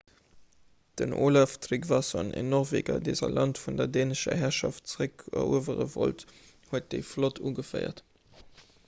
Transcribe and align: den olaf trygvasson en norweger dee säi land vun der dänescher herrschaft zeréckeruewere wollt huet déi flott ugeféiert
den 0.97 1.13
olaf 1.25 1.51
trygvasson 1.65 2.31
en 2.39 2.47
norweger 2.53 3.03
dee 3.07 3.19
säi 3.19 3.29
land 3.35 3.61
vun 3.65 3.77
der 3.81 3.91
dänescher 3.97 4.39
herrschaft 4.45 4.89
zeréckeruewere 4.95 5.87
wollt 5.97 6.27
huet 6.71 6.89
déi 6.95 7.03
flott 7.11 7.43
ugeféiert 7.51 8.03